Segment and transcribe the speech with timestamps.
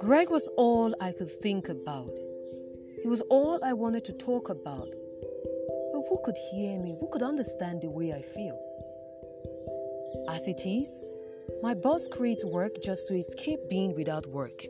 [0.00, 2.16] Greg was all I could think about.
[3.02, 4.88] He was all I wanted to talk about.
[5.92, 6.96] But who could hear me?
[6.98, 8.58] Who could understand the way I feel?
[10.30, 11.04] As it is,
[11.62, 14.62] my boss creates work just to escape being without work.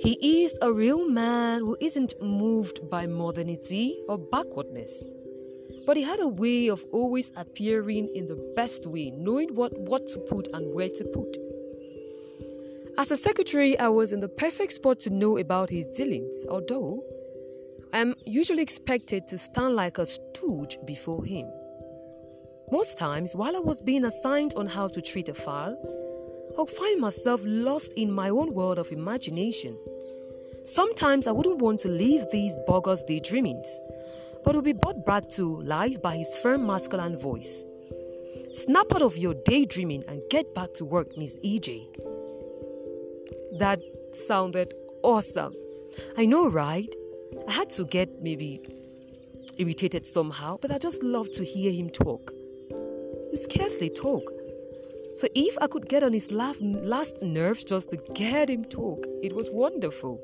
[0.00, 5.14] He is a real man who isn't moved by modernity or backwardness.
[5.88, 10.06] But he had a way of always appearing in the best way, knowing what, what
[10.08, 11.38] to put and where to put.
[12.98, 17.02] As a secretary, I was in the perfect spot to know about his dealings, although
[17.94, 21.50] I am usually expected to stand like a stooge before him.
[22.70, 25.74] Most times, while I was being assigned on how to treat a file,
[26.58, 29.74] I'll find myself lost in my own world of imagination.
[30.64, 33.68] Sometimes I wouldn't want to leave these bogus daydreamings,
[34.48, 37.66] but will be brought back to life by his firm masculine voice.
[38.50, 41.86] Snap out of your daydreaming and get back to work, Miss EJ.
[43.58, 43.78] That
[44.10, 45.52] sounded awesome.
[46.16, 46.88] I know, right?
[47.46, 48.62] I had to get maybe
[49.58, 52.32] irritated somehow, but I just love to hear him talk.
[53.30, 54.32] He scarcely talk.
[55.16, 59.34] So if I could get on his last nerves just to get him talk, it
[59.34, 60.18] was wonderful.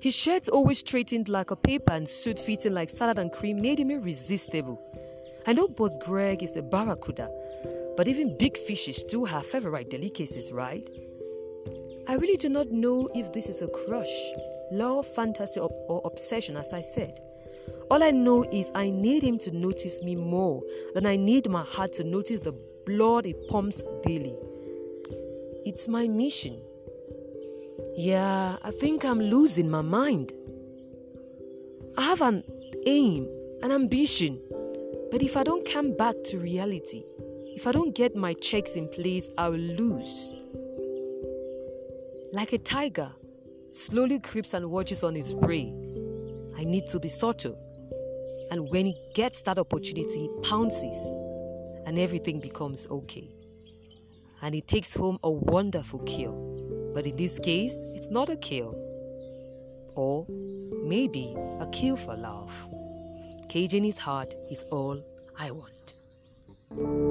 [0.00, 3.78] His shirts always straightened like a paper and suit fitting like salad and cream made
[3.78, 4.80] him irresistible.
[5.46, 7.30] I know Boss Greg is a barracuda,
[7.98, 10.88] but even big fishes do have favorite delicacies, right?
[12.08, 14.32] I really do not know if this is a crush,
[14.72, 17.20] love, fantasy, or, or obsession, as I said.
[17.90, 20.62] All I know is I need him to notice me more
[20.94, 22.54] than I need my heart to notice the
[22.86, 24.34] blood it pumps daily.
[25.66, 26.60] It's my mission.
[28.02, 30.32] Yeah, I think I'm losing my mind.
[31.98, 32.42] I have an
[32.86, 33.28] aim,
[33.62, 34.40] an ambition,
[35.10, 37.04] but if I don't come back to reality,
[37.54, 40.34] if I don't get my checks in place, I will lose.
[42.32, 43.12] Like a tiger,
[43.70, 45.70] slowly creeps and watches on its prey.
[46.56, 47.58] I need to be subtle.
[48.50, 50.96] And when he gets that opportunity, he pounces,
[51.84, 53.28] and everything becomes okay.
[54.40, 56.59] And he takes home a wonderful kill.
[56.92, 58.74] But in this case, it's not a kill.
[59.94, 60.26] Or
[60.82, 62.52] maybe a kill for love.
[63.48, 65.02] Caging his heart is all
[65.38, 67.09] I want.